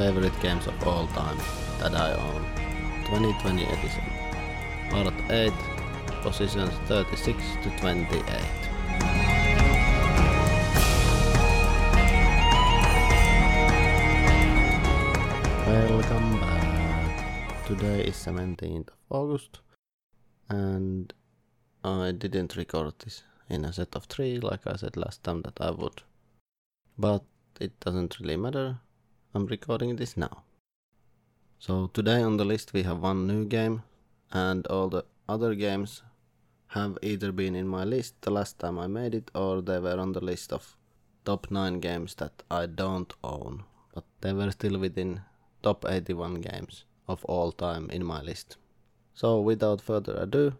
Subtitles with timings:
[0.00, 1.36] favorite games of all time
[1.78, 2.42] that I own.
[3.04, 4.04] 2020 edition.
[4.88, 5.52] Part 8,
[6.22, 8.24] positions 36 to 28.
[15.66, 17.66] Welcome back.
[17.66, 19.60] Today is 17th of August
[20.48, 21.12] and
[21.84, 25.60] I didn't record this in a set of three like I said last time that
[25.60, 26.00] I would.
[26.96, 27.22] But
[27.60, 28.78] it doesn't really matter.
[29.32, 30.42] I'm recording this now.
[31.60, 33.84] So today on the list we have one new game
[34.32, 36.02] and all the other games
[36.68, 40.00] have either been in my list the last time I made it or they were
[40.00, 40.76] on the list of
[41.24, 43.62] top 9 games that I don't own.
[43.94, 45.20] But they were still within
[45.62, 48.56] top 81 games of all time in my list.
[49.14, 50.54] So without further ado,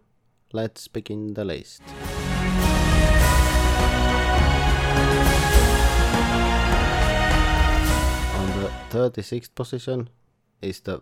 [0.53, 1.81] let's begin the list.
[8.91, 10.09] 36th position
[10.61, 11.01] is the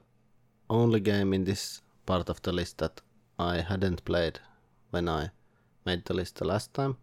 [0.70, 3.02] only game in this part of the list that
[3.40, 4.40] I hadn't played
[4.92, 5.32] when I
[5.88, 6.98] made the list the last time.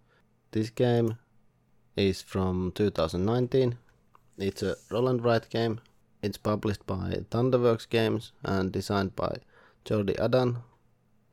[0.52, 1.18] This game
[1.96, 3.76] is from 2019.
[4.38, 5.80] It's a roll and write game.
[6.22, 9.38] It's published by Thunderworks Games and designed by
[9.84, 10.58] Jordi Adan,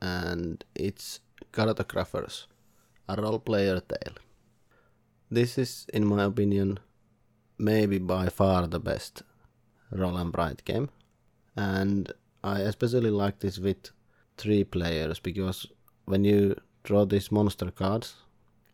[0.02, 1.20] and it's
[1.52, 2.48] Cartographers,
[3.08, 4.16] a Roll Player tale.
[5.30, 6.80] This is, in my opinion,
[7.59, 9.22] maybe by far the best
[9.94, 10.90] roll and game,
[11.56, 12.12] and
[12.44, 13.92] I especially like this with
[14.38, 15.68] three players because
[16.06, 18.16] when you draw these monster cards,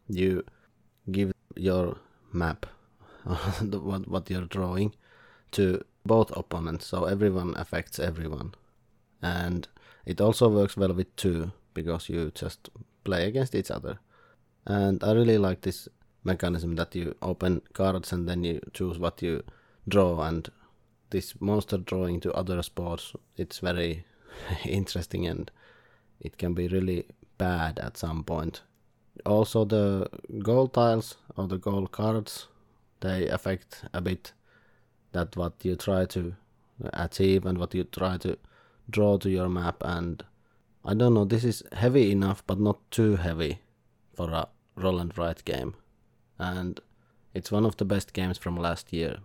[0.08, 0.44] you
[1.12, 1.98] give your
[2.34, 2.66] map,
[3.24, 4.94] what, what you're drawing,
[5.52, 8.54] to both opponents, so everyone affects everyone.
[9.22, 9.68] And
[10.06, 12.70] it also works well with two because you just
[13.04, 14.00] play against each other.
[14.66, 15.88] And I really like this
[16.24, 19.44] mechanism that you open cards and then you choose what you
[19.88, 20.50] draw and
[21.10, 24.06] this monster drawing to other sports it's very
[24.66, 25.52] interesting and
[26.20, 27.06] it can be really
[27.38, 28.62] bad at some point.
[29.26, 30.08] Also the
[30.44, 32.48] goal tiles or the goal cards
[33.02, 34.34] they affect a bit
[35.12, 36.36] that what you try to
[36.94, 38.38] achieve and what you try to
[38.90, 40.24] draw to your map and
[40.86, 43.60] I don't know this is heavy enough but not too heavy
[44.14, 45.76] for a roll and write game
[46.38, 46.80] and
[47.34, 49.18] it's one of the best games from last year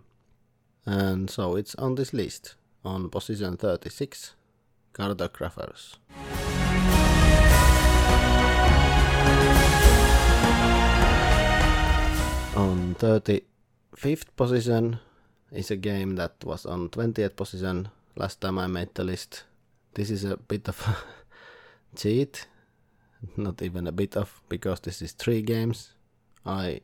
[0.85, 4.35] and so it's on this list on position 36
[4.93, 5.97] cartographers
[12.55, 14.99] on 35th position
[15.51, 19.43] is a game that was on 20th position last time I made the list.
[19.93, 20.97] This is a bit of a
[21.97, 22.47] cheat,
[23.37, 25.93] not even a bit of, because this is three games.
[26.45, 26.81] I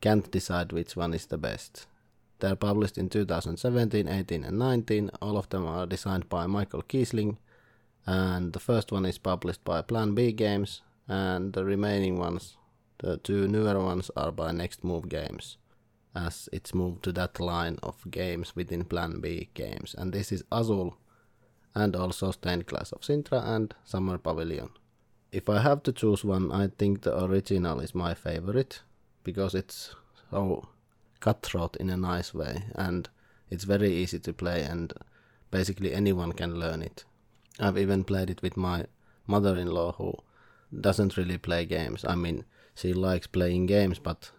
[0.00, 1.86] can't decide which one is the best.
[2.42, 5.10] They're published in 2017, 18, and 19.
[5.22, 7.36] All of them are designed by Michael Kiesling,
[8.04, 12.56] and the first one is published by Plan B Games, and the remaining ones,
[12.98, 15.56] the two newer ones, are by Next Move Games
[16.16, 19.94] as it's moved to that line of games within Plan B games.
[19.96, 20.96] And this is Azul
[21.76, 24.70] and also Stained Glass of Sintra and Summer Pavilion.
[25.30, 28.82] If I have to choose one, I think the original is my favorite
[29.24, 29.94] because it's
[30.30, 30.68] so
[31.26, 33.08] cutthroat in a nice way and
[33.50, 34.92] it's very easy to play and
[35.50, 37.04] basically anyone can learn it.
[37.60, 38.86] I've even played it with my
[39.26, 40.16] mother in law who
[40.78, 42.04] doesn't really play games.
[42.04, 42.44] I mean,
[42.74, 44.30] she likes playing games, but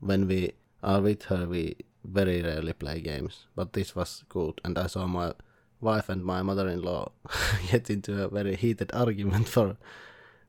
[0.00, 0.52] when we
[0.82, 3.46] are with her, we very rarely play games.
[3.54, 5.32] But this was good, and I saw my
[5.80, 7.12] wife and my mother in law
[7.70, 9.76] get into a very heated argument for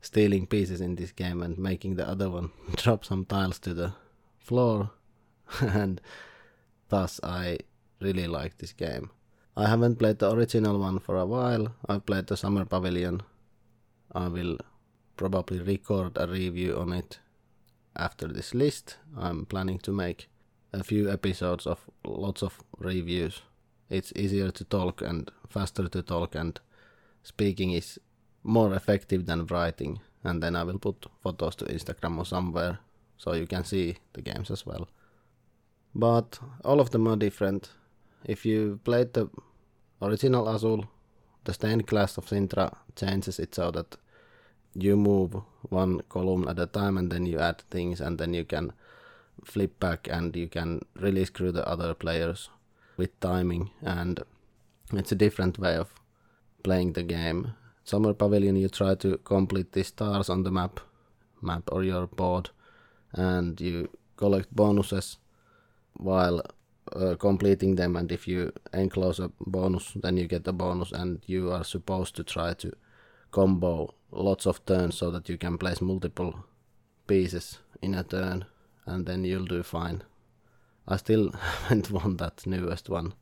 [0.01, 3.93] stealing pieces in this game and making the other one drop some tiles to the
[4.39, 4.91] floor.
[5.61, 6.01] and
[6.89, 7.59] thus, I
[7.99, 9.11] really like this game.
[9.55, 11.73] I haven't played the original one for a while.
[11.87, 13.23] I've played the Summer Pavilion.
[14.13, 14.57] I will
[15.15, 17.19] probably record a review on it
[17.95, 18.97] after this list.
[19.17, 20.29] I'm planning to make
[20.73, 23.41] a few episodes of lots of reviews.
[23.89, 26.59] It's easier to talk and faster to talk, and
[27.23, 27.99] speaking is
[28.43, 29.99] more effective than writing.
[30.23, 32.79] And then I will put photos to Instagram or somewhere
[33.17, 34.87] so you can see the games as well.
[35.97, 37.71] But all of them are different.
[38.23, 39.29] If you played the
[39.99, 40.85] original Azul,
[41.43, 43.97] the stained glass of Sintra changes it so that
[44.75, 48.45] you move one column at a time and then you add things and then you
[48.45, 48.73] can
[49.43, 52.49] flip back and you can really screw the other players
[52.95, 54.23] with timing and
[54.93, 55.91] it's a different way of
[56.61, 57.53] playing the game.
[57.83, 60.79] Summer Pavilion you try to complete the stars on the map
[61.41, 62.51] map or your board
[63.13, 65.17] and you collect bonuses
[65.97, 66.41] while
[66.93, 71.21] uh, completing them, and if you enclose a bonus, then you get a bonus, and
[71.25, 72.71] you are supposed to try to
[73.31, 76.45] combo lots of turns so that you can place multiple
[77.07, 78.45] pieces in a turn,
[78.85, 80.03] and then you'll do fine.
[80.87, 81.31] I still
[81.63, 83.13] haven't won that newest one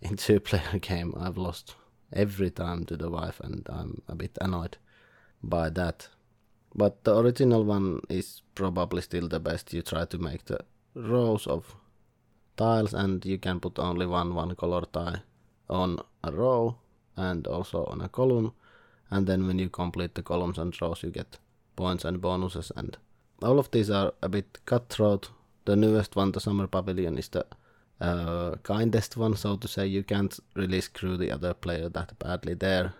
[0.00, 1.14] in two player game.
[1.18, 1.74] I've lost
[2.12, 4.76] every time to the wife, and I'm a bit annoyed
[5.42, 6.08] by that.
[6.74, 9.72] But the original one is probably still the best.
[9.72, 10.60] You try to make the
[10.94, 11.74] rows of
[12.56, 15.22] tiles, and you can put only one one color tile
[15.68, 16.76] on a row
[17.16, 18.52] and also on a column.
[19.10, 21.38] And then when you complete the columns and rows, you get
[21.76, 22.72] points and bonuses.
[22.76, 22.96] And
[23.42, 25.30] all of these are a bit cutthroat.
[25.64, 27.46] The newest one, the Summer Pavilion, is the
[28.00, 29.86] uh, kindest one, so to say.
[29.86, 32.94] You can't really screw the other player that badly there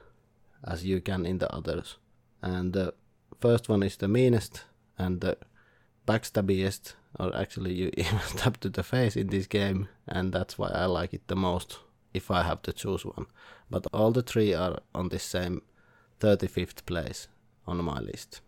[0.65, 1.97] as you can in the others.
[2.43, 2.95] And the
[3.41, 4.65] first one is the meanest
[4.99, 5.37] and the
[6.07, 10.69] backstabbiest, or actually you even stab to the face in this game, and that's why
[10.69, 11.79] I like it the most
[12.15, 13.27] if I have to choose one.
[13.71, 15.63] But all the three are on this same
[16.21, 17.29] 35th place
[17.67, 18.41] on my list.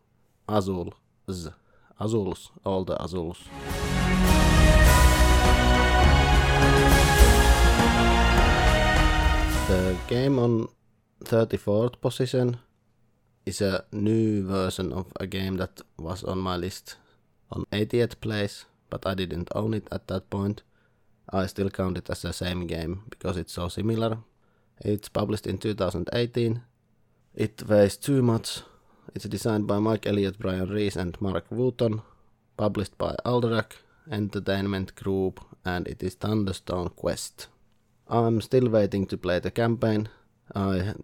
[0.49, 0.95] Azul,
[1.31, 1.51] Z,
[2.01, 3.45] Azuls, all the Azuls.
[9.69, 10.69] The game on
[11.25, 12.57] 34th position
[13.45, 16.97] is a new version of a game that was on my list
[17.51, 20.63] on 80th place, but I didn't own it at that point.
[21.31, 24.19] I still count it as the same game because it's so similar.
[24.81, 26.63] It's published in 2018.
[27.35, 28.63] It weighs too much.
[29.15, 32.03] It's designed by Mike Elliott, Brian Reese, and Mark Wootton,
[32.57, 33.73] published by Alderac
[34.11, 37.49] Entertainment Group, and it is Thunderstone Quest.
[38.09, 40.09] I'm still waiting to play the campaign.
[40.55, 40.95] I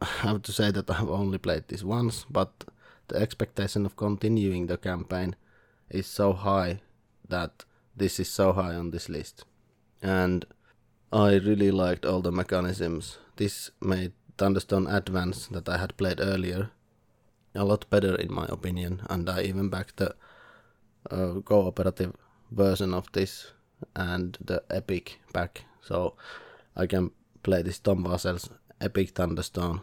[0.00, 2.64] have to say that I've only played this once, but
[3.08, 5.36] the expectation of continuing the campaign
[5.90, 6.80] is so high
[7.28, 7.64] that
[7.96, 9.44] this is so high on this list.
[10.02, 10.44] And
[11.12, 13.18] I really liked all the mechanisms.
[13.36, 16.70] This made Thunderstone Advance that I had played earlier
[17.54, 20.14] a lot better in my opinion, and I even backed the
[21.10, 22.14] uh, cooperative
[22.50, 23.52] version of this
[23.96, 26.14] and the Epic pack, so
[26.76, 27.10] I can
[27.42, 28.50] play this Tom Vasel's
[28.80, 29.80] Epic Thunderstone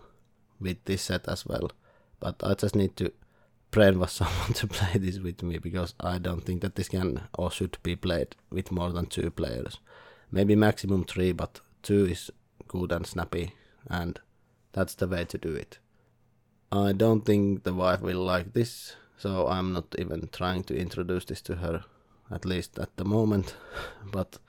[0.60, 1.72] with this set as well.
[2.20, 3.12] But I just need to
[3.78, 7.52] brainwash someone to play this with me because I don't think that this can or
[7.52, 9.78] should be played with more than two players.
[10.32, 12.32] Maybe maximum three, but two is
[12.68, 13.54] good and snappy,
[13.88, 14.20] and
[14.74, 15.78] that's the way to do it.
[16.72, 21.26] I don't think the wife will like this, so I'm not even trying to introduce
[21.26, 21.86] this to her,
[22.32, 23.56] at least at the moment.
[24.12, 24.40] but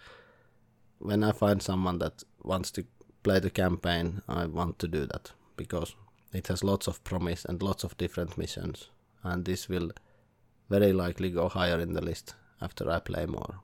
[1.00, 2.86] when I find someone that wants to
[3.22, 5.94] play the campaign, I want to do that because
[6.32, 8.88] it has lots of promise and lots of different missions,
[9.22, 9.90] and this will
[10.68, 13.60] very likely go higher in the list after I play more.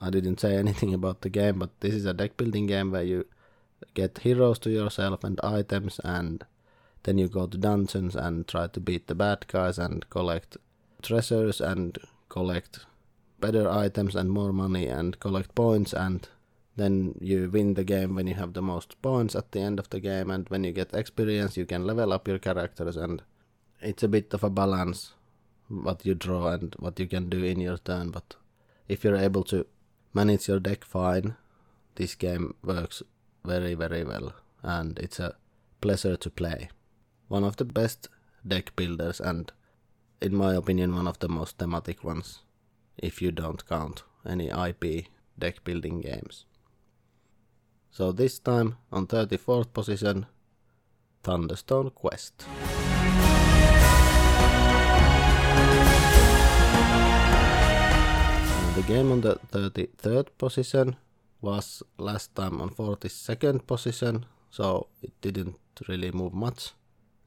[0.00, 3.02] I didn't say anything about the game, but this is a deck building game where
[3.02, 3.26] you
[3.94, 6.44] get heroes to yourself and items, and
[7.04, 10.56] then you go to dungeons and try to beat the bad guys and collect
[11.02, 11.98] treasures and
[12.28, 12.86] collect
[13.40, 16.28] better items and more money and collect points and
[16.76, 19.90] then you win the game when you have the most points at the end of
[19.90, 23.22] the game and when you get experience you can level up your characters and
[23.80, 25.12] it's a bit of a balance
[25.68, 28.36] what you draw and what you can do in your turn but
[28.88, 29.66] if you're able to
[30.12, 31.36] manage your deck fine
[31.96, 33.02] this game works
[33.44, 35.34] very very well and it's a
[35.80, 36.68] pleasure to play
[37.28, 38.08] one of the best
[38.46, 39.52] deck builders and
[40.20, 42.40] in my opinion one of the most thematic ones
[42.96, 45.06] if you don't count any IP
[45.38, 46.44] deck building games.
[47.90, 50.26] So this time on 34th position
[51.22, 52.44] Thunderstone Quest.
[58.74, 60.96] The game on the 33rd position
[61.40, 66.72] was last time on 42nd position, so it didn't really move much.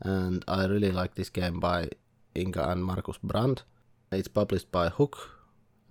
[0.01, 1.89] And I really like this game by
[2.35, 3.61] Inka and Markus Brand.
[4.11, 5.15] It's published by Huch,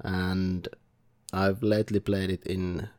[0.00, 0.68] and
[1.32, 2.90] I've lately played it in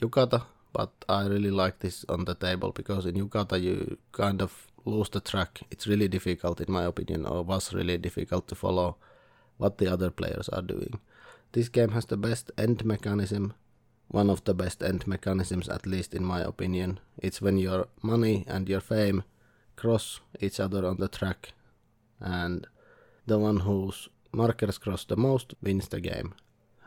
[0.00, 4.68] Yucata, but I really like this on the table because in Yucata you kind of
[4.84, 5.62] lose the track.
[5.72, 8.96] It's really difficult, in my opinion, or was really difficult to follow
[9.56, 11.00] what the other players are doing.
[11.52, 13.54] This game has the best end mechanism,
[14.08, 17.00] one of the best end mechanisms, at least in my opinion.
[17.18, 19.24] It's when your money and your fame
[19.76, 21.52] cross each other on the track,
[22.20, 22.66] and
[23.26, 26.34] the one whose markers cross the most wins the game.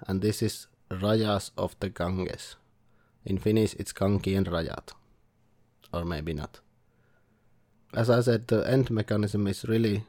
[0.08, 2.56] And this is Rajas of the Ganges.
[3.26, 4.92] In Finnish, it's Kankien Rajat.
[5.94, 6.60] Or maybe not.
[7.94, 10.04] As I said, the end mechanism is really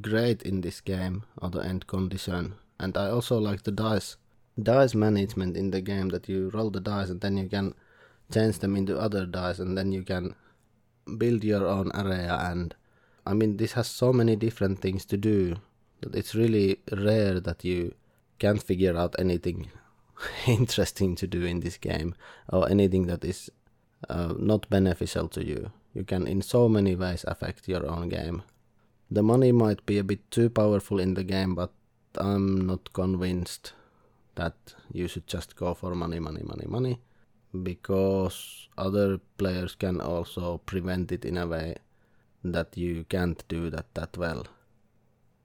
[0.00, 2.54] great in this game, or the end condition.
[2.80, 4.16] And I also like the dice
[4.60, 7.74] dice management in the game that you roll the dice and then you can
[8.32, 10.34] change them into other dice and then you can
[11.16, 12.74] build your own area and
[13.24, 15.56] I mean this has so many different things to do
[16.00, 17.94] that it's really rare that you
[18.40, 19.70] can't figure out anything
[20.46, 22.14] interesting to do in this game
[22.52, 23.50] or anything that is
[24.08, 25.70] uh, not beneficial to you.
[25.94, 28.42] You can in so many ways affect your own game.
[29.10, 31.72] The money might be a bit too powerful in the game, but
[32.16, 33.72] I'm not convinced
[34.34, 34.54] that
[34.92, 37.00] you should just go for money, money, money, money,
[37.62, 41.76] because other players can also prevent it in a way
[42.44, 44.46] that you can't do that that well.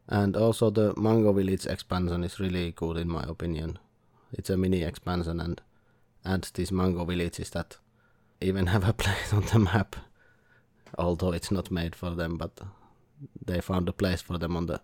[0.08, 3.79] And also the Mango Village expansion is really good in my opinion.
[4.32, 5.62] It's a mini expansion and
[6.25, 7.77] adds these Mango villages that
[8.41, 9.96] even have a place on the map.
[10.98, 12.60] Although it's not made for them, but
[13.43, 14.82] they found a place for them on the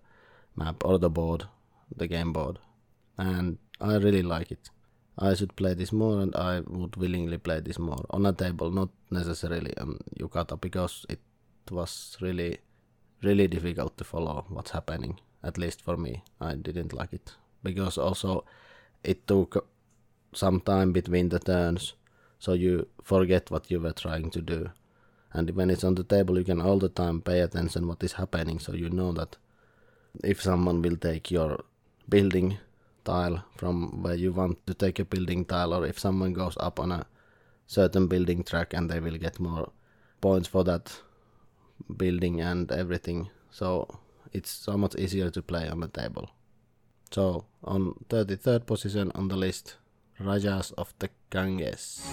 [0.56, 1.46] map or the board,
[1.96, 2.60] the game board.
[3.18, 4.70] And I really like it.
[5.18, 8.72] I should play this more and I would willingly play this more on a table,
[8.72, 11.20] not necessarily on Yucata, because it
[11.70, 12.60] was really
[13.22, 15.20] really difficult to follow what's happening.
[15.44, 18.46] At least for me, I didn't like it because also
[19.04, 19.68] it took
[20.34, 21.94] some time between the turns,
[22.40, 24.70] so you forget what you were trying to do.
[25.32, 28.14] And when it's on the table, you can all the time pay attention what is
[28.14, 29.38] happening, so you know that
[30.24, 31.64] if someone will take your
[32.10, 32.58] building
[33.06, 36.80] tile from where you want to take a building tile, or if someone goes up
[36.80, 37.06] on a
[37.68, 39.72] certain building track and they will get more
[40.22, 40.92] points for that
[41.98, 43.30] building and everything.
[43.52, 43.88] So
[44.34, 46.30] it's so much easier to play on the table.
[47.12, 49.78] So on 33rd position on the list,
[50.20, 52.06] Rajas of the Ganges.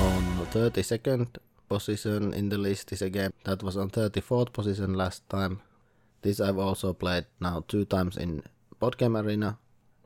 [0.00, 1.28] On 32nd
[1.68, 5.60] position in the list is a game that was on 34th position last time.
[6.22, 8.42] This I've also played now two times in
[8.80, 9.58] Boardgame Arena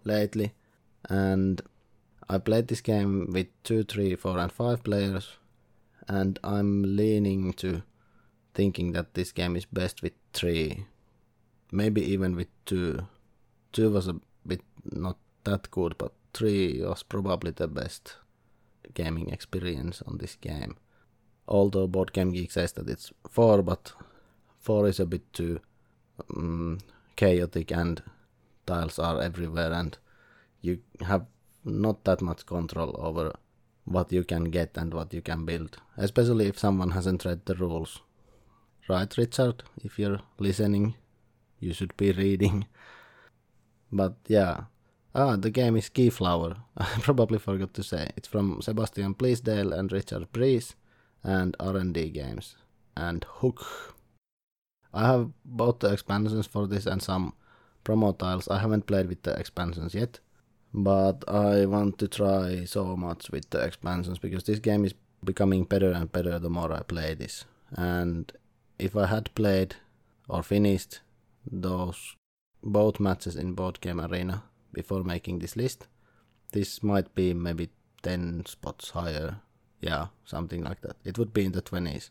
[0.05, 0.53] lately,
[1.09, 1.63] and
[2.29, 5.29] I played this game with 2, 3, 4, and 5 players,
[6.09, 7.83] and I'm leaning to
[8.55, 10.87] thinking that this game is best with 3,
[11.71, 13.07] maybe even with 2.
[13.73, 14.17] 2 was a
[14.47, 18.17] bit not that good, but 3 was probably the best
[18.95, 20.77] gaming experience on this game.
[21.49, 23.93] Although Board Game Geek says that it's 4, but
[24.61, 25.61] 4 is a bit too
[26.37, 26.79] um,
[27.17, 28.03] chaotic and
[28.67, 29.99] tiles are everywhere and
[30.61, 31.27] you have
[31.65, 33.33] not that much control over
[33.85, 37.55] what you can get and what you can build, especially if someone hasn't read the
[37.55, 38.01] rules.
[38.89, 39.63] Right, Richard?
[39.83, 40.95] If you're listening,
[41.61, 42.67] you should be reading.
[43.91, 44.65] But yeah.
[45.15, 46.57] Ah, the game is Keyflower.
[46.77, 48.11] I probably forgot to say.
[48.17, 50.75] It's from Sebastian Bleasdale and Richard Breese
[51.23, 52.57] and R&D Games
[52.97, 53.63] and Huch.
[54.93, 57.35] I have both the expansions for this and some
[57.85, 58.49] promo tiles.
[58.49, 60.21] I haven't played with the expansions yet
[60.75, 65.65] but I want to try so much with the expansions because this game is becoming
[65.65, 67.45] better and better the more I play this.
[67.73, 68.33] And
[68.79, 69.77] if I had played
[70.29, 71.01] or finished
[71.51, 72.17] those
[72.63, 75.89] both matches in board game arena before making this list,
[76.53, 77.71] this might be maybe
[78.03, 79.37] 10 spots higher.
[79.83, 80.97] Yeah, something like that.
[81.05, 82.11] It would be in the 20s,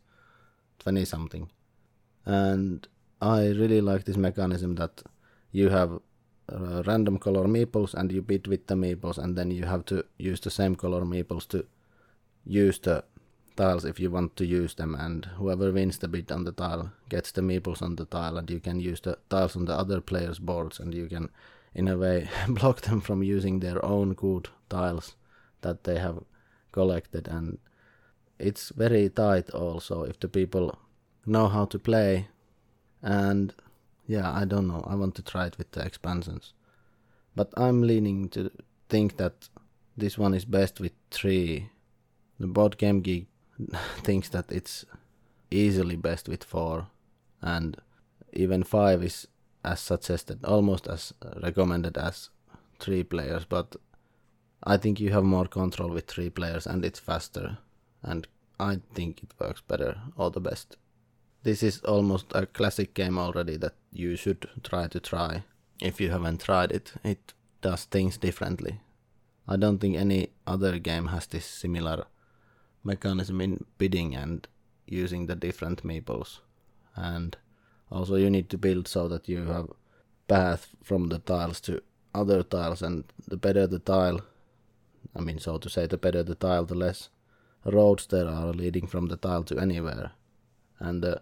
[0.80, 1.50] 20 something.
[2.26, 2.88] And
[3.22, 5.02] I really like this mechanism that
[5.52, 6.00] you have
[6.52, 10.04] uh, random color meeples and you bid with the meeples and then you have to
[10.18, 11.66] use the same color meeples to
[12.46, 13.04] use the
[13.56, 16.92] tiles if you want to use them and whoever wins the bid on the tile
[17.10, 20.02] gets the meeples on the tile and you can use the tiles on the other
[20.02, 21.30] players boards and you can
[21.74, 25.16] in a way block them from using their own good tiles
[25.62, 26.24] that they have
[26.72, 27.58] collected and
[28.40, 30.78] it's very tight also if the people
[31.26, 32.28] know how to play
[33.02, 33.54] and
[34.08, 34.84] yeah, I don't know.
[34.86, 36.54] I want to try it with the expansions.
[37.36, 38.52] But I'm leaning to
[38.90, 39.48] think that
[39.96, 41.70] this one is best with three.
[42.40, 43.28] The board game geek
[44.04, 44.86] thinks that it's
[45.50, 46.88] easily best with four,
[47.42, 47.78] and
[48.34, 49.28] even five is
[49.64, 52.30] as suggested, almost as recommended as
[52.80, 53.46] three players.
[53.46, 53.76] But
[54.64, 57.58] I think you have more control with three players, and it's faster,
[58.04, 58.28] and
[58.60, 60.78] I think it works better or the best
[61.44, 65.44] this is almost a classic game already that you should try to try.
[65.82, 68.80] If you haven't tried it, it does things differently.
[69.48, 72.06] I don't think any other game has this similar
[72.84, 74.48] mechanism in bidding and
[74.86, 76.40] using the different meeples.
[76.96, 77.36] And
[77.92, 79.68] also you need to build so that you have
[80.28, 81.82] path from the tiles to
[82.14, 84.22] other tiles and the better the tile,
[85.16, 87.10] I mean so to say the better the tile the less
[87.66, 90.12] roads there are leading from the tile to anywhere.
[90.80, 91.22] And the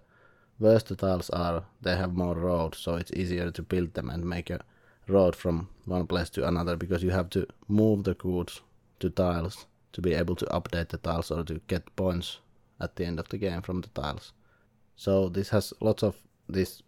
[0.59, 4.23] worse the tiles are, they have more roads, so it's easier to build them and
[4.25, 4.61] make a
[5.07, 8.61] road from one place to another because you have to move the goods
[8.99, 12.39] to tiles to be able to update the tiles or to get points
[12.79, 14.33] at the end of the game from the tiles.
[14.95, 16.15] So this has lots of
[16.47, 16.83] these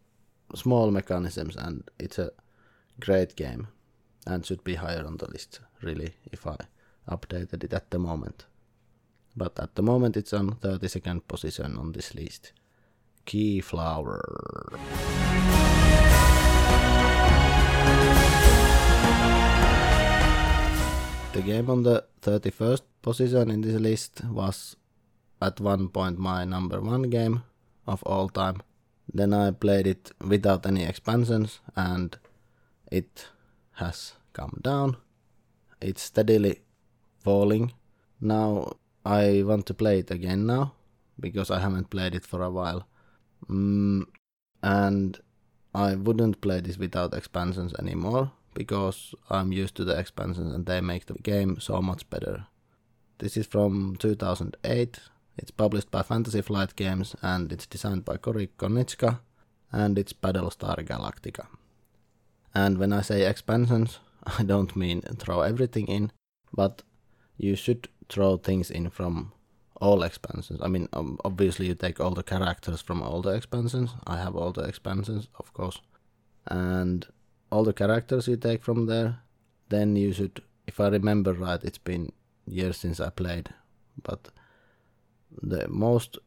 [0.53, 2.31] small mechanisms and it's a
[2.99, 3.67] great game
[4.27, 6.57] and should be higher on the list really if I
[7.09, 8.45] updated it at the moment.
[9.35, 12.51] But at the moment it's on 32nd position on this list.
[13.25, 14.21] Keyflower.
[21.33, 24.75] The game on the 31st position in this list was
[25.41, 27.43] at one point my number one game
[27.87, 28.61] of all time.
[29.13, 32.17] Then I played it without any expansions and
[32.91, 33.27] it
[33.73, 34.97] has come down.
[35.79, 36.61] It's steadily
[37.23, 37.73] falling.
[38.19, 40.73] Now I want to play it again now
[41.19, 42.87] because I haven't played it for a while.
[43.49, 44.05] Mm,
[44.61, 45.19] and
[45.73, 50.81] I wouldn't play this without expansions anymore because I'm used to the expansions and they
[50.81, 52.47] make the game so much better.
[53.19, 54.99] This is from 2008.
[55.37, 59.19] It's published by Fantasy Flight Games and it's designed by Corey Konieczka
[59.71, 61.47] and it's Battlestar Galactica.
[62.53, 66.11] And when I say expansions, I don't mean throw everything in,
[66.53, 66.83] but
[67.41, 69.31] you should throw things in from
[69.81, 70.59] all expansions.
[70.61, 73.89] I mean, um, obviously you take all the characters from all the expansions.
[74.05, 75.81] I have all the expansions, of course,
[76.45, 77.07] and
[77.51, 79.19] all the characters you take from there.
[79.69, 82.11] Then you should, if I remember right, it's been
[82.45, 83.49] years since I played,
[84.03, 84.29] but
[85.41, 86.19] the most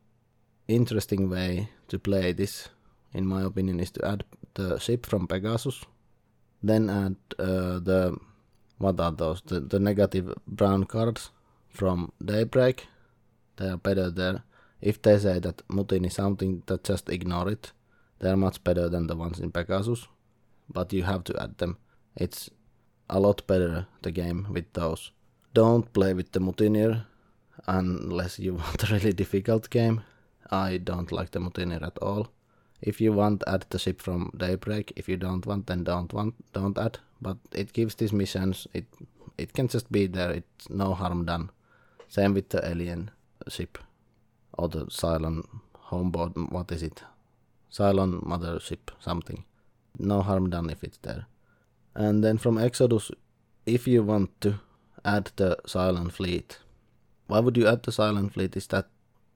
[0.66, 2.70] interesting way to play this,
[3.12, 5.84] in my opinion, is to add the ship from Pegasus,
[6.62, 8.16] then add uh, the
[8.78, 11.30] what are those the, the negative brown cards
[11.68, 12.86] from Daybreak.
[13.56, 14.42] They are better there.
[14.80, 17.72] If they say that Mutin is something, that just ignore it.
[18.20, 20.06] They are much better than the ones in Pegasus,
[20.68, 21.78] but you have to add them.
[22.16, 22.50] It's
[23.10, 25.10] a lot better the game with those.
[25.52, 27.06] Don't play with the Mutineer
[27.66, 30.02] unless you want a really difficult game.
[30.50, 32.28] I don't like the Mutineer at all.
[32.80, 34.92] If you want, add the ship from Daybreak.
[34.96, 36.98] If you don't want, then don't want, don't add.
[37.24, 38.66] But it gives these missions.
[38.78, 38.86] It
[39.38, 40.30] it can just be there.
[40.40, 41.50] It's no harm done.
[42.08, 43.10] Same with the alien
[43.48, 43.78] ship
[44.58, 45.42] or the Cylon
[45.90, 46.32] homeboard.
[46.52, 47.02] What is it?
[47.70, 49.44] Cylon mothership something.
[49.98, 51.26] No harm done if it's there.
[51.94, 53.10] And then from Exodus,
[53.66, 54.60] if you want to
[55.04, 56.58] add the Cylon fleet,
[57.26, 58.56] why would you add the Cylon fleet?
[58.56, 58.88] Is that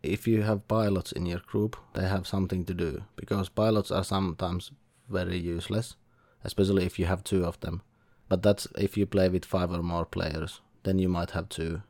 [0.03, 4.05] if you have pilots in your group, they have something to do because pilots are
[4.05, 4.70] sometimes
[5.09, 5.96] very useless,
[6.44, 7.83] especially if you have two of them.
[8.29, 11.83] But that's if you play with five or more players, then you might have two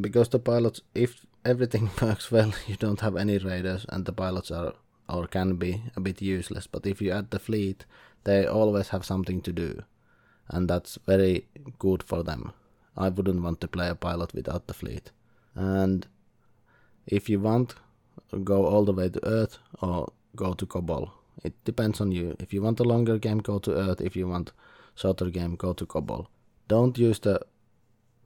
[0.00, 4.50] because the pilots, if everything works well, you don't have any raiders, and the pilots
[4.50, 4.74] are
[5.08, 6.66] or can be a bit useless.
[6.66, 7.84] But if you add the fleet,
[8.24, 9.82] they always have something to do,
[10.48, 11.46] and that's very
[11.78, 12.52] good for them.
[12.96, 15.10] I wouldn't want to play a pilot without the fleet.
[15.54, 16.06] And
[17.06, 17.74] if you want,
[18.44, 21.10] go all the way to Earth or go to Kobol.
[21.42, 22.36] It depends on you.
[22.38, 24.00] If you want a longer game, go to Earth.
[24.00, 24.52] If you want
[24.94, 26.26] shorter game, go to Kobol.
[26.68, 27.40] Don't use the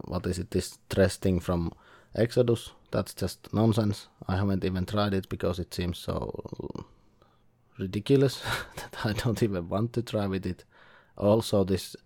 [0.07, 1.73] what is it, this stress thing from
[2.15, 2.73] Exodus.
[2.91, 4.09] That's just nonsense.
[4.29, 6.87] I haven't even tried it because it seems so
[7.79, 8.43] ridiculous
[8.77, 10.65] that I don't even want to try with it.
[11.17, 11.97] Also, this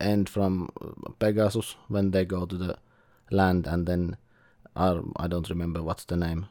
[0.00, 0.70] end from
[1.18, 2.78] Pegasus when they go to the
[3.30, 4.16] land and then
[4.76, 6.46] uh, I don't remember what's the name.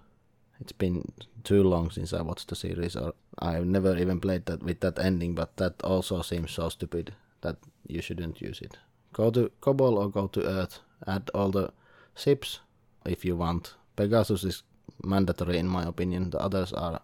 [0.61, 1.11] It's been
[1.43, 4.99] too long since I watched the series, or I've never even played that with that
[4.99, 5.33] ending.
[5.33, 8.77] But that also seems so stupid that you shouldn't use it.
[9.11, 10.79] Go to Kobol or go to Earth.
[11.07, 11.73] Add all the
[12.15, 12.59] ships
[13.05, 13.73] if you want.
[13.95, 14.63] Pegasus is
[15.03, 16.29] mandatory in my opinion.
[16.29, 17.01] The others are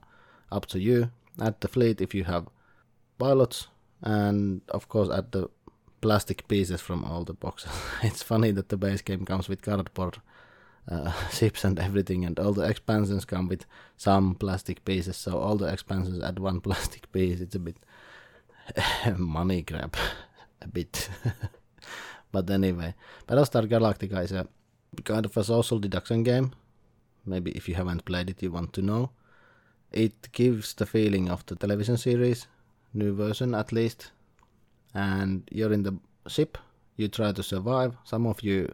[0.52, 1.10] up to you.
[1.42, 2.48] Add the fleet if you have
[3.18, 3.68] pilots,
[4.04, 5.50] and of course add the
[6.02, 7.72] plastic pieces from all the boxes.
[8.04, 10.20] it's funny that the base game comes with cardboard
[10.88, 13.66] uh, ships and everything, and all the expansions come with
[13.98, 15.18] some plastic pieces.
[15.18, 17.42] So all the expansions add one plastic piece.
[17.42, 17.78] It's a bit
[19.18, 19.96] money grab,
[20.62, 21.10] a bit.
[22.32, 22.94] But anyway,
[23.28, 24.48] Battlestar Galactica is a
[25.04, 26.52] kind of a social deduction game.
[27.26, 29.12] Maybe if you haven't played it, you want to know.
[29.92, 32.48] It gives the feeling of the television series,
[32.94, 34.12] new version at least.
[34.94, 35.98] And you're in the
[36.28, 36.58] ship,
[36.98, 37.96] you try to survive.
[38.04, 38.74] Some of you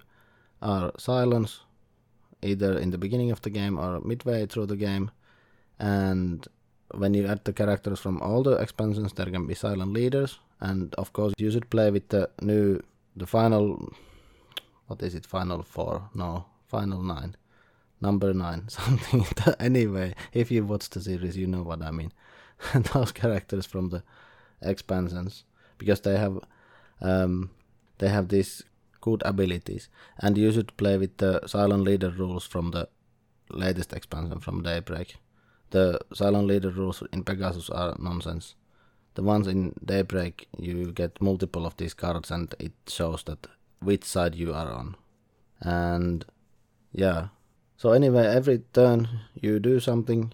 [0.62, 1.60] are Cylons,
[2.44, 5.12] either in the beginning of the game or midway through the game.
[5.80, 6.48] And
[6.92, 10.40] when you add the characters from all the expansions, there can be Cylon leaders.
[10.60, 12.82] And of course, you should play with the new
[13.16, 13.94] the final
[14.88, 17.36] what is it final four no final nine
[18.04, 19.26] number nine, something.
[19.60, 22.12] anyway, if you watch the series, you know what I mean.
[22.94, 24.04] Those characters from the
[24.62, 25.46] expansions,
[25.78, 26.38] because they have
[27.02, 27.50] um,
[27.98, 28.64] they have these
[29.04, 32.88] good abilities, and you should play with the Cylon leader rules from the
[33.50, 35.18] latest expansion from Daybreak.
[35.72, 38.56] The Cylon leader rules in Pegasus are nonsense.
[39.16, 43.48] The ones in Daybreak, you get multiple of these cards, and it shows that
[43.82, 44.96] which side you are on.
[45.60, 46.26] And
[46.94, 47.28] yeah,
[47.76, 50.32] so anyway, every turn you do something.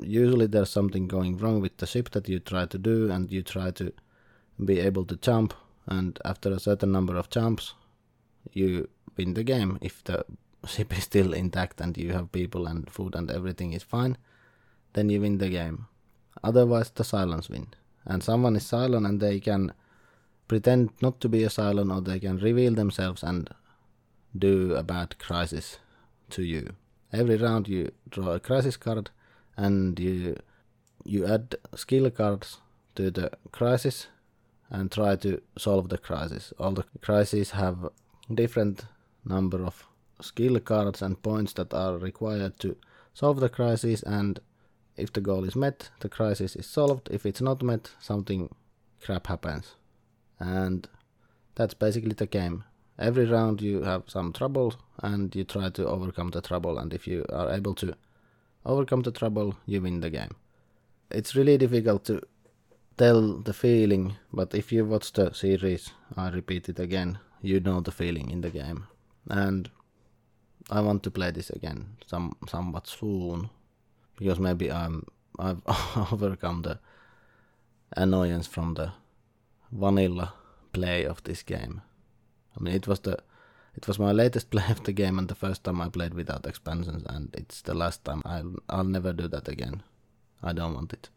[0.00, 3.42] Usually there's something going wrong with the ship that you try to do, and you
[3.42, 3.92] try to
[4.64, 5.52] be able to jump.
[5.86, 7.74] And after a certain number of jumps,
[8.52, 9.78] you win the game.
[9.80, 10.24] If the
[10.66, 14.16] ship is still intact and you have people and food and everything is fine,
[14.92, 15.86] then you win the game.
[16.42, 17.68] Otherwise, the Cylons win.
[18.04, 19.72] And someone is Cylon and they can
[20.46, 23.50] pretend not to be a Cylon or they can reveal themselves and
[24.36, 25.78] do a bad crisis
[26.30, 26.74] to you
[27.14, 29.10] every round you draw a crisis card
[29.56, 30.36] and you
[31.04, 32.58] you add skill cards
[32.94, 34.06] to the crisis
[34.70, 36.52] and try to solve the crisis.
[36.58, 37.90] All the crises have
[38.32, 38.84] different
[39.24, 39.84] number of
[40.20, 42.76] skill cards and points that are required to
[43.12, 44.40] solve the crisis and
[44.96, 47.08] if the goal is met, the crisis is solved.
[47.10, 48.54] If it's not met, something
[49.02, 49.74] crap happens.
[50.38, 50.88] And
[51.56, 52.64] that's basically the game
[52.98, 57.06] every round you have some trouble and you try to overcome the trouble and if
[57.06, 57.94] you are able to
[58.64, 60.30] overcome the trouble you win the game
[61.10, 62.20] it's really difficult to
[62.96, 67.80] tell the feeling but if you watch the series i repeat it again you know
[67.80, 68.86] the feeling in the game
[69.28, 69.70] and
[70.70, 73.50] i want to play this again some somewhat soon
[74.16, 75.04] because maybe i'm
[75.38, 75.62] i've
[76.12, 76.78] overcome the
[77.96, 78.92] annoyance from the
[79.72, 80.32] vanilla
[80.72, 81.82] play of this game
[82.56, 83.18] I mean, it was the
[83.76, 86.46] it was my latest play of the game and the first time I played without
[86.46, 88.22] expansions, and it's the last time.
[88.24, 89.82] I'll I'll never do that again.
[90.42, 91.08] I don't want it.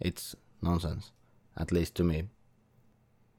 [0.00, 1.12] It's nonsense,
[1.56, 2.24] at least to me.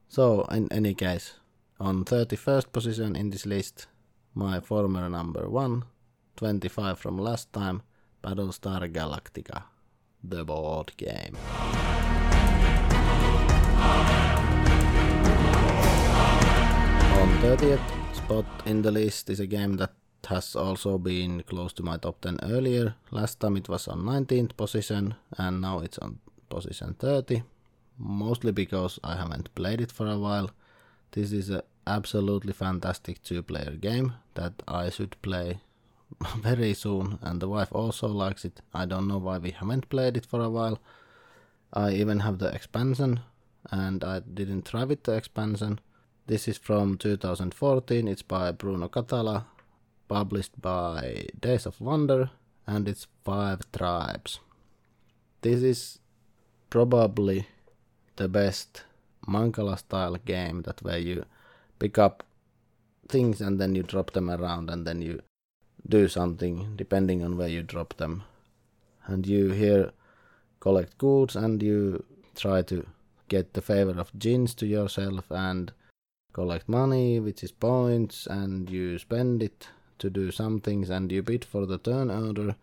[0.07, 1.33] So, in any case,
[1.79, 3.87] on 31st position in this list,
[4.33, 5.83] my former number one,
[6.37, 7.81] 25 from last time,
[8.23, 9.63] Battlestar Galactica,
[10.23, 11.37] the board game.
[17.17, 19.93] On 30th spot in the list is a game that
[20.27, 22.95] has also been close to my top 10 earlier.
[23.11, 27.43] Last time it was on 19th position and now it's on position 30.
[27.99, 30.49] Mostly because I haven't played it for a while.
[31.11, 35.59] This is an absolutely fantastic two player game that I should play
[36.37, 38.61] very soon and the wife also likes it.
[38.73, 40.79] I don't know why we haven't played it for a while.
[41.73, 43.21] I even have the expansion
[43.71, 45.79] and I didn't try with the expansion
[46.27, 48.05] this is from 2014.
[48.05, 49.45] It's by Bruno Cathala,
[50.09, 52.31] published by Days of Wonder,
[52.67, 54.41] and it's five tribes.
[55.39, 55.99] This is
[56.69, 57.47] probably
[58.17, 58.83] the best
[59.27, 61.25] Mancala style game that where you
[61.79, 62.23] pick up
[63.07, 65.21] things and then you drop them around and then you
[65.87, 68.23] do something depending on where you drop them.
[69.05, 69.91] And you here
[70.59, 72.03] collect goods and you
[72.35, 72.85] try to
[73.29, 75.71] get the favor of jinns to yourself and
[76.33, 81.23] collect money, which is points, and you spend it to do some things, and you
[81.23, 82.55] bid for the turn order.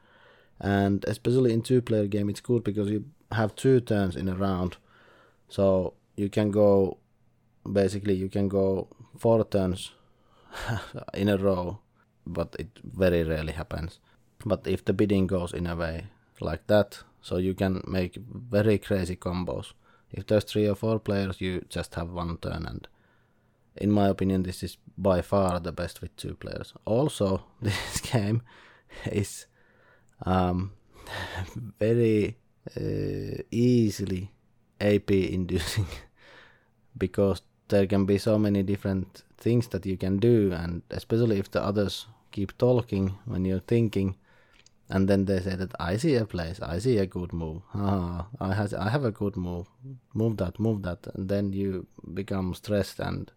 [0.60, 4.76] And especially in two-player game, it's good because you have two turns in a round,
[5.48, 6.98] so you can go.
[7.70, 9.92] Basically, you can go four turns
[11.14, 11.78] in a row,
[12.26, 14.00] but it very rarely happens.
[14.44, 16.06] But if the bidding goes in a way
[16.40, 19.72] like that, so you can make very crazy combos.
[20.12, 22.86] If there's three or four players, you just have one turn and
[23.76, 26.74] in my opinion, this is by far the best with two players.
[26.84, 28.42] Also, this game
[29.10, 29.46] is
[30.24, 30.72] um,
[31.78, 32.38] very
[32.76, 34.30] uh, easily
[34.84, 35.86] AP inducing
[36.98, 41.50] because there can be so many different things that you can do, and especially if
[41.50, 44.16] the others keep talking when you're thinking,
[44.88, 48.26] and then they say that I see a place, I see a good move, ah,
[48.40, 49.66] I has I have a good move,
[50.12, 53.32] move that, move that, and then you become stressed and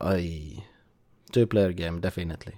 [0.00, 0.64] I
[1.32, 2.54] two player game definitely.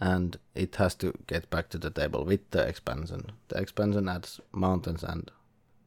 [0.00, 3.30] And it has to get back to the table with the expansion.
[3.48, 5.30] The expansion adds mountains and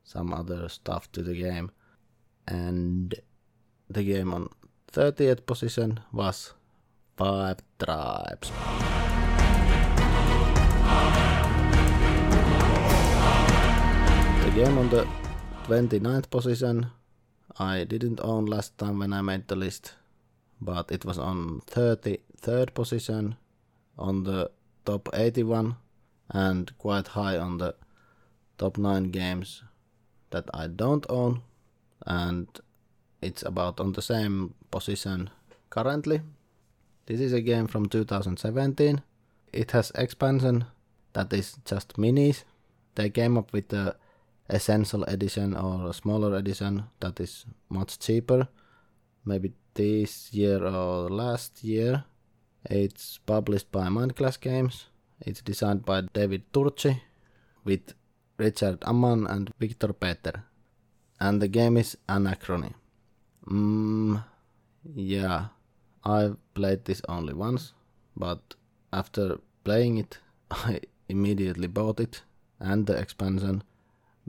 [0.06, 1.72] some other stuff to the game.
[2.48, 3.14] And
[3.90, 4.50] the game on
[4.94, 6.54] 30th position was
[7.18, 8.52] Five Tribes.
[14.46, 15.08] The game on the
[15.68, 16.88] 29th position
[17.58, 19.96] I didn't own last time when I made the list
[20.62, 23.36] but it was on 33rd position
[23.98, 24.52] on the
[24.86, 25.76] top 81
[26.30, 27.76] and quite high on the
[28.58, 29.64] top 9 games
[30.36, 31.42] that I don't own
[32.06, 32.48] and
[33.22, 35.30] it's about on the same position
[35.70, 36.20] currently.
[37.06, 39.02] This is a game from 2017.
[39.54, 40.66] It has expansion
[41.14, 42.44] that is just minis.
[42.96, 43.96] They came up with the
[44.50, 48.50] essential edition or a smaller edition that is much cheaper.
[49.24, 52.04] Maybe this year or last year.
[52.70, 54.88] It's published by Mindclash Games.
[55.22, 57.00] It's designed by David Turczi
[57.64, 57.94] with
[58.38, 60.44] Richard Amann and Viktor Peter.
[61.20, 62.74] And the game is Anachrony.
[63.48, 64.24] Mm,
[64.94, 65.48] yeah,
[66.04, 67.74] I've played this only once,
[68.16, 68.56] but
[68.92, 70.20] after playing it,
[70.52, 72.24] I immediately bought it
[72.60, 73.64] and the expansion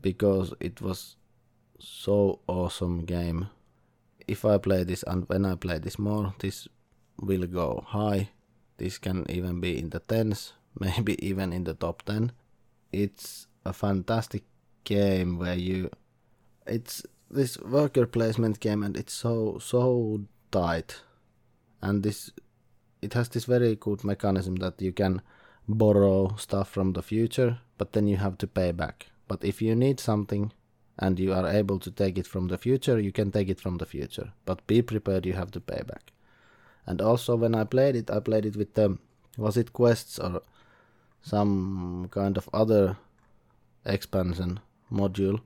[0.01, 1.17] because it was
[1.79, 3.49] so awesome game.
[4.27, 6.69] If I play this and when I play this more, this
[7.21, 8.31] will go high.
[8.79, 12.33] This can even be in the tens, maybe even in the top 10.
[12.93, 14.45] It's a fantastic
[14.85, 15.91] game where you
[16.67, 21.03] it's this worker placement game and it's so so tight.
[21.83, 22.31] And this
[23.03, 25.23] it has this very good mechanism that you can
[25.69, 29.07] borrow stuff from the future but then you have to pay back.
[29.29, 30.53] But if you need something
[30.99, 33.79] and you are able to take it from the future you can take it from
[33.79, 34.33] the future.
[34.45, 36.13] But be prepared you have to pay back.
[36.87, 38.99] And also when i played it i played it with the
[39.37, 40.41] was it quests or
[41.21, 42.97] some kind of other
[43.87, 45.41] expansion module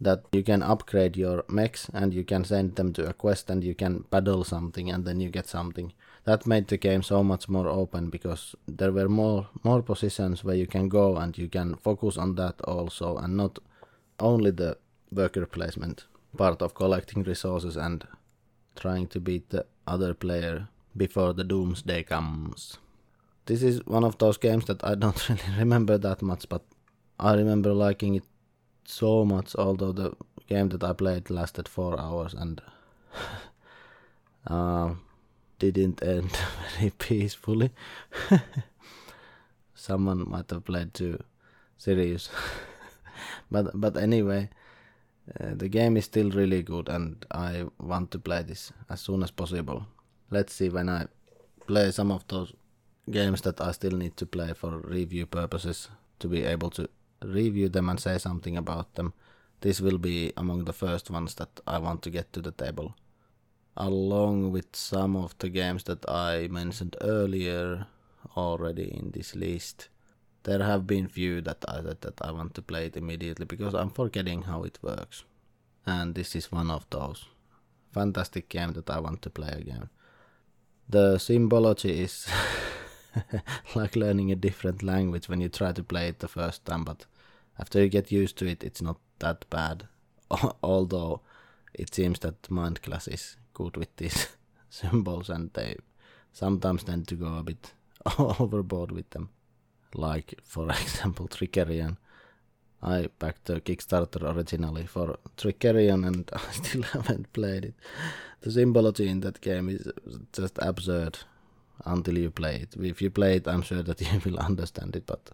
[0.00, 3.64] that you can upgrade your mechs and you can send them to a quest and
[3.64, 5.92] you can paddle something and then you get something.
[6.24, 10.56] That made the game so much more open because there were more more positions where
[10.56, 13.58] you can go and you can focus on that also and not
[14.20, 14.76] only the
[15.10, 16.04] worker placement
[16.36, 18.06] part of collecting resources and
[18.74, 22.76] trying to beat the other player before the doomsday comes.
[23.46, 26.62] This is one of those games that I don't really remember that much but
[27.18, 28.24] I remember liking it
[28.84, 30.12] so much, although the
[30.48, 32.60] game that I played lasted four hours and
[34.46, 34.94] uh,
[35.58, 36.30] didn't end
[36.78, 37.70] very peacefully.
[39.74, 41.22] Someone might have played too
[41.78, 42.28] serious,
[43.50, 44.50] but but anyway,
[45.40, 49.22] uh, the game is still really good, and I want to play this as soon
[49.22, 49.86] as possible.
[50.30, 51.06] Let's see when I
[51.66, 52.52] play some of those
[53.10, 56.88] games that I still need to play for review purposes to be able to
[57.22, 59.14] review them and say something about them.
[59.60, 62.94] This will be among the first ones that I want to get to the table.
[63.76, 67.86] Along with some of the games that I mentioned earlier
[68.36, 69.88] already in this list.
[70.42, 73.74] There have been few that I said that I want to play it immediately because
[73.74, 75.24] I'm forgetting how it works.
[75.84, 77.26] And this is one of those.
[77.92, 79.88] Fantastic game that I want to play again.
[80.88, 82.28] The symbology is
[83.74, 87.06] like learning a different language when you try to play it the first time, but
[87.58, 89.88] after you get used to it, it's not that bad.
[90.62, 91.20] Although
[91.74, 94.28] it seems that Mindclash is good with these
[94.70, 95.76] symbols and they
[96.32, 97.72] sometimes tend to go a bit
[98.18, 99.30] overboard with them.
[99.94, 101.96] Like, for example, Trickerion.
[102.82, 107.74] I backed the Kickstarter originally for Trickerion and I still haven't played it.
[108.42, 109.90] The symbology in that game is
[110.32, 111.18] just absurd
[111.84, 112.74] until you play it.
[112.78, 115.30] If you play it, I'm sure that you will understand it, but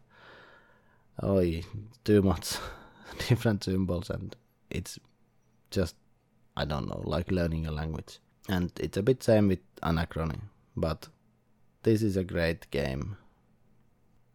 [1.22, 1.62] oi,
[2.05, 2.57] too much
[3.28, 4.35] different symbols, and
[4.70, 4.98] it's
[5.70, 5.96] just
[6.57, 8.18] I don't know, like learning a language.
[8.48, 10.40] And it's a bit same with Anachrony,
[10.76, 11.09] but
[11.83, 13.16] this is a great game.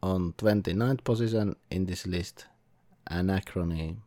[0.02, 2.46] On 29th position in this list,
[3.10, 3.98] Anachrony.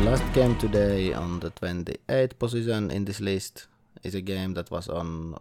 [0.00, 3.66] The last game today on the 28th position in this list
[4.02, 5.36] is a game that was on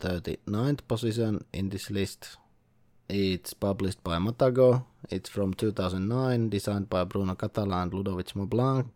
[0.00, 2.36] 39th position in this list.
[3.08, 4.82] It's published by Matagot.
[5.08, 8.90] It's from 2009, designed by Bruno Cathala and Ludovic Maublanc.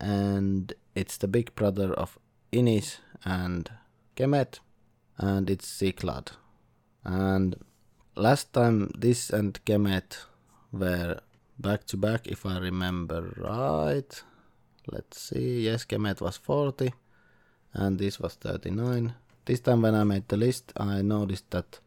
[0.00, 2.18] And it's the big brother of
[2.50, 3.70] Inis and
[4.16, 4.60] Kemet.
[5.18, 6.32] And it's Cyclades.
[7.04, 7.56] And
[8.16, 10.16] last time this and Kemet
[10.72, 11.20] were
[11.58, 14.22] back to back, if I remember right.
[14.90, 15.62] Let's see.
[15.62, 16.92] Yes, Kemet was 40
[17.74, 19.14] and this was 39.
[19.44, 21.80] This time when I made the list, I noticed that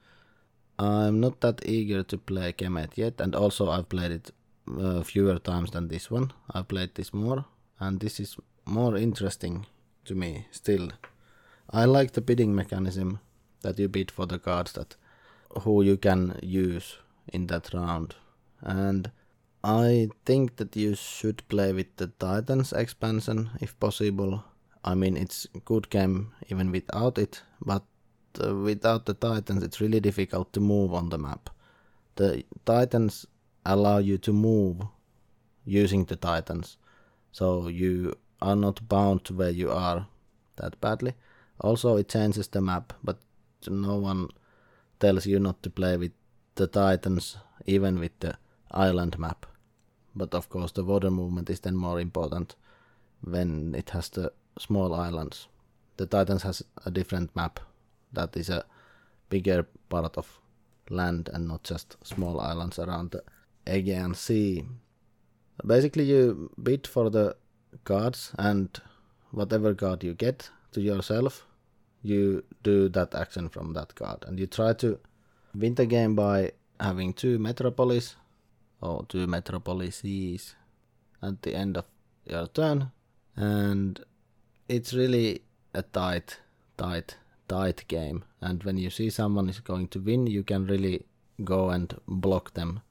[0.80, 4.32] I'm not that eager to play Kemet yet, and also I've played it
[4.68, 6.34] uh, fewer times than this one.
[6.52, 7.46] I've played this more,
[7.80, 9.66] and this is more interesting
[10.06, 10.90] to me still.
[11.70, 13.20] I like the bidding mechanism
[13.62, 14.96] that you bid for the cards that
[15.62, 16.98] who you can use
[17.32, 18.16] in that round,
[18.62, 19.12] and
[19.66, 24.44] I think that you should play with the Titans expansion if possible.
[24.84, 27.84] I mean, it's a good game even without it, but
[28.44, 31.50] uh, without the Titans, it's really difficult to move on the map.
[32.16, 33.26] The Titans
[33.66, 34.82] allow you to move
[35.64, 36.76] using the Titans,
[37.32, 40.08] so you are not bound to where you are
[40.58, 41.14] that badly.
[41.62, 43.18] Also, it changes the map, but
[43.66, 44.28] no one
[45.00, 46.12] tells you not to play with
[46.56, 48.36] the Titans, even with the
[48.70, 49.46] island map.
[50.16, 52.56] But of course, the water movement is then more important
[53.22, 55.48] when it has the small islands.
[55.98, 57.60] The Titans has a different map
[58.12, 58.66] that is a
[59.30, 60.40] bigger part of
[60.90, 63.24] land and not just small islands around the
[63.66, 64.66] Aegean Sea.
[65.66, 67.36] Basically, you bid for the
[67.84, 68.70] cards, and
[69.32, 71.46] whatever card you get to yourself,
[72.02, 74.26] you do that action from that card.
[74.28, 75.00] And you try to
[75.56, 78.16] win the game by having two metropolis
[78.84, 80.56] Oh, or two metropolises
[81.22, 81.86] at the end of
[82.26, 82.92] your turn.
[83.34, 84.04] And
[84.68, 85.42] it's really
[85.74, 86.40] a tight,
[86.78, 87.16] tight,
[87.48, 88.26] tight game.
[88.42, 91.06] And when you see someone is going to win, you can really
[91.46, 92.82] go and block them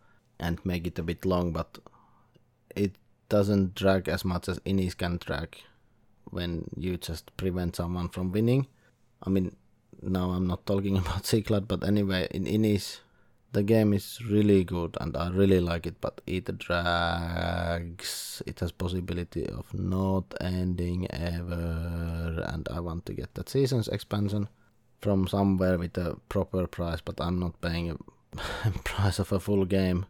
[0.41, 1.79] and make it a bit long, but
[2.75, 2.95] it
[3.29, 5.59] doesn't drag as much as Inis can drag
[6.25, 8.67] when you just prevent someone from winning.
[9.23, 9.57] I mean,
[10.01, 13.01] now I'm not talking about Cyclades, but anyway, in Inis,
[13.53, 18.43] the game is really good and I really like it, but it drags.
[18.47, 24.49] It has possibility of not ending ever, and I want to get that season's expansion
[25.01, 29.67] from somewhere with a proper price, but I'm not paying a price of a full
[29.67, 30.07] game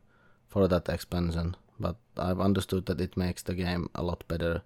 [0.46, 1.56] for that expansion.
[1.80, 4.62] But I've understood that it makes the game a lot better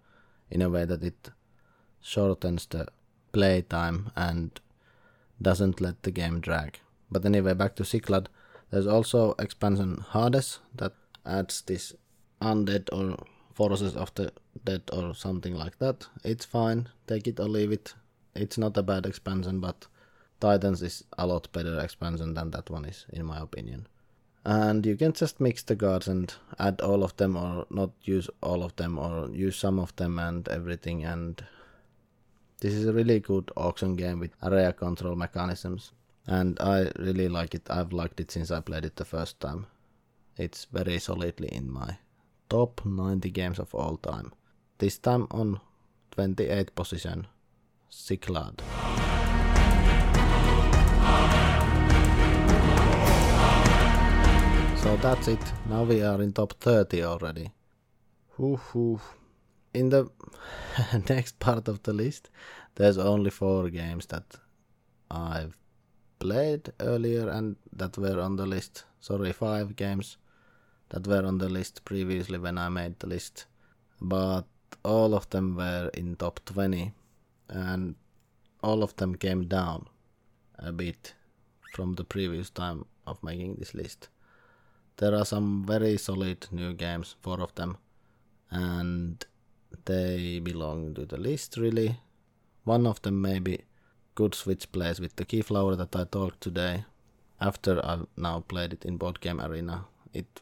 [0.51, 1.31] in a way that it
[2.03, 2.89] shortens the
[3.33, 4.61] playtime and
[5.41, 6.81] doesn't let the game drag.
[7.11, 8.29] But anyway, back to Cyclades.
[8.71, 10.93] There's also expansion Hades that
[11.25, 11.95] adds this
[12.41, 13.17] undead or
[13.55, 14.33] forces of the
[14.65, 16.07] dead or something like that.
[16.25, 17.95] It's fine, take it or leave it.
[18.35, 19.87] It's not a bad expansion, but
[20.41, 23.87] Titans is a lot better expansion than that one is, in my opinion.
[24.45, 28.29] And you can just mix the cards and add all of them, or not use
[28.43, 31.05] all of them, or use some of them and everything.
[31.05, 31.43] And
[32.61, 35.93] this is a really good auction game with area control mechanisms
[36.27, 37.71] and I really like it.
[37.71, 39.67] I've liked it since I played it the first time.
[40.37, 41.99] It's very solidly in my
[42.49, 44.33] top 90 games of all time.
[44.79, 45.61] This time on
[46.17, 47.27] 28th position,
[47.89, 48.63] Cyclades.
[54.83, 55.53] So that's it.
[55.69, 57.51] Now we are in top 30 already.
[58.37, 59.01] Hoo
[59.73, 60.11] In the
[61.09, 62.31] next part of the list,
[62.75, 64.37] there's only four games that
[65.11, 65.57] I've
[66.19, 68.85] played earlier and that were on the list.
[69.01, 70.17] Sorry, five games
[70.91, 73.47] that were on the list previously when I made the list.
[74.01, 74.45] But
[74.85, 76.93] all of them were in top 20
[77.49, 77.95] and
[78.63, 79.87] all of them came down
[80.59, 81.15] a bit
[81.75, 84.09] from the previous time of making this list.
[84.97, 87.77] There are some very solid new games, four of them,
[88.51, 89.25] and
[89.85, 92.01] they belong to the list really.
[92.65, 93.66] One of them maybe
[94.17, 96.85] good switch plays with the Keyflower that I talked today.
[97.41, 100.41] After I've now played it in Board Game Arena, it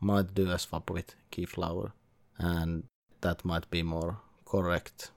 [0.00, 1.92] might do a swap with Keyflower,
[2.38, 2.84] and
[3.20, 5.10] that might be more correct.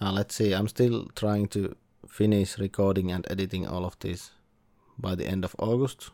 [0.00, 1.74] Uh, let's see, I'm still trying to
[2.06, 4.30] finish recording and editing all of this
[4.98, 6.10] by the end of August.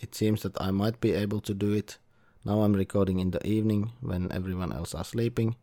[0.00, 1.98] It seems that I might be able to do it.
[2.46, 5.56] Now I'm recording in the evening when everyone else are sleeping,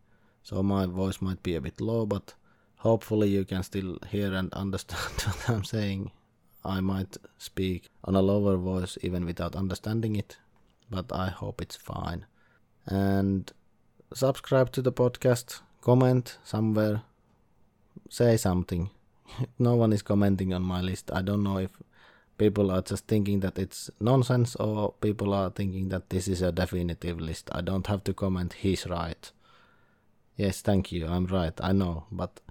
[0.43, 2.35] so my voice might be a bit low, but
[2.85, 6.11] hopefully you can still hear and understand what I'm saying.
[6.63, 10.37] I might speak on a lower voice even without understanding it,
[10.91, 12.27] but I hope it's fine.
[12.85, 13.51] And
[14.13, 17.01] subscribe to the podcast, comment somewhere,
[18.07, 18.91] say something.
[19.59, 21.09] no one is commenting on my list.
[21.11, 21.71] I don't know if
[22.37, 26.51] people are just thinking that it's nonsense or people are thinking that this is a
[26.51, 27.49] definitive list.
[27.51, 29.31] I don't have to comment, he's right.
[30.35, 32.41] Yes, thank you, I'm right, I know, but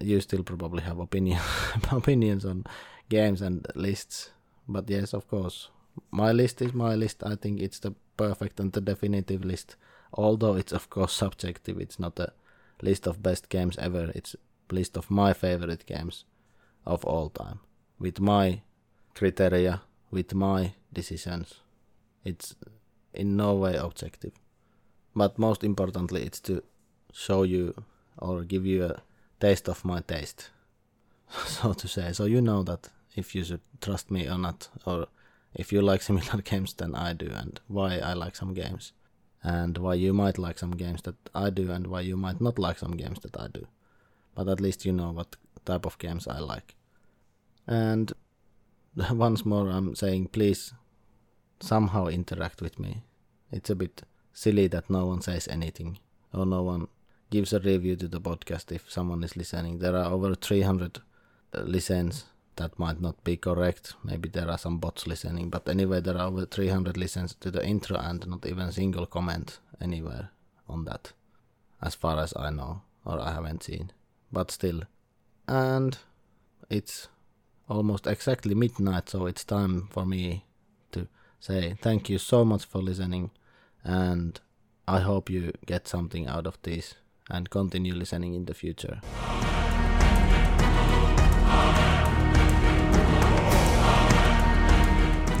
[0.00, 1.40] you still probably have opinion
[1.90, 2.64] opinions on
[3.08, 4.30] games and lists.
[4.68, 5.70] But yes, of course,
[6.10, 7.22] my list is my list.
[7.24, 9.76] I think it's the perfect and the definitive list.
[10.12, 11.80] Although it's of course subjective.
[11.80, 12.32] It's not a
[12.82, 14.12] list of best games ever.
[14.14, 16.24] It's a list of my favorite games
[16.86, 17.60] of all time
[17.98, 18.62] with my
[19.14, 21.54] criteria, with my decisions.
[22.24, 22.54] It's
[23.12, 24.32] in no way objective.
[25.14, 26.62] But most importantly, it's to
[27.12, 27.74] show you
[28.18, 29.02] or give you a
[29.40, 30.50] taste of my taste,
[31.46, 32.12] so to say.
[32.12, 35.06] So you know that if you should trust me or not, or
[35.54, 38.92] if you like similar games than I do, and why I like some games,
[39.42, 42.58] and why you might like some games that I do, and why you might not
[42.58, 43.66] like some games that I do.
[44.38, 45.34] but at least you know what
[45.64, 46.76] type of games I like.
[47.66, 48.12] And
[49.10, 50.72] once more, I'm saying please
[51.60, 53.02] somehow interact with me.
[53.50, 55.98] It's a bit silly that no one says anything
[56.32, 56.86] or no one
[57.30, 59.78] gives a review to the podcast if someone is listening.
[59.78, 61.00] There are over 300
[61.54, 62.24] uh, listens.
[62.56, 63.94] That might not be correct.
[64.02, 67.64] Maybe there are some bots listening, but anyway, there are over 300 listens to the
[67.64, 70.30] intro and not even a single comment anywhere
[70.68, 71.12] on that,
[71.80, 73.92] as far as I know, or I haven't seen.
[74.32, 74.82] But still.
[75.46, 75.98] And
[76.68, 77.08] it's
[77.68, 80.44] almost exactly midnight, so it's time for me
[80.92, 81.06] to
[81.38, 83.30] say thank you so much for listening,
[83.84, 84.40] and
[84.88, 86.94] I hope you get something out of this
[87.28, 89.00] and continue listening in the future.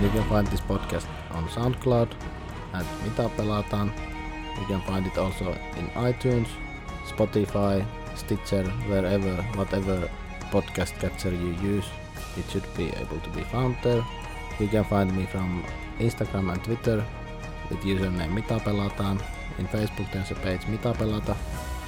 [0.02, 2.08] You can find this podcast on SoundCloud
[2.72, 3.92] at Mitä pelataan.
[4.58, 6.48] You can find it also in iTunes,
[7.06, 7.84] Spotify,
[8.14, 10.08] Stitcher, wherever, whatever
[10.50, 11.86] podcast catcher you use,
[12.36, 14.04] it should be able to be found there.
[14.60, 15.64] You can find me from
[15.98, 17.04] Instagram and Twitter
[17.70, 19.20] with username Mitä pelataan.
[19.58, 21.36] In Facebook there's a page Mitä pelata.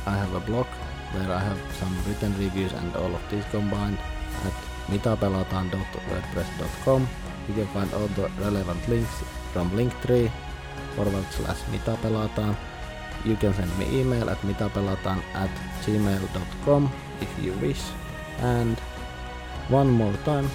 [0.07, 0.67] I have a blog
[1.13, 3.99] where I have some written reviews and all of these combined
[4.47, 4.55] at
[4.89, 7.09] mitapelataan.wordpress.com.
[7.49, 9.23] You can find all the relevant links
[9.53, 10.31] from Linktree
[10.97, 12.57] forward slash mitapelataan.
[13.25, 15.51] You can send me email at mitapelataan at
[15.85, 16.91] gmail.com
[17.21, 17.83] if you wish.
[18.41, 18.81] And
[19.69, 20.49] one more time,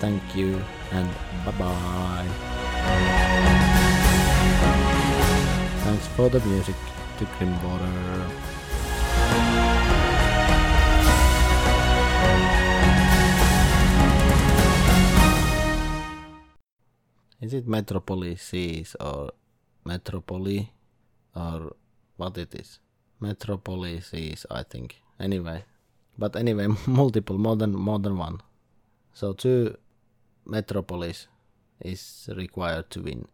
[0.00, 1.08] thank you and
[1.44, 2.28] bye bye.
[5.84, 6.76] Thanks for the music
[7.18, 7.26] to.
[17.40, 19.30] Is it Metropolises or
[19.84, 20.70] Metropoly
[21.36, 21.76] or
[22.16, 22.80] what it is?
[23.20, 24.96] Metropolises, I think.
[25.20, 25.64] Anyway,
[26.18, 28.40] but anyway, multiple, more than more than one.
[29.12, 29.76] So two
[30.46, 31.28] Metropolis
[31.80, 33.28] is required to win.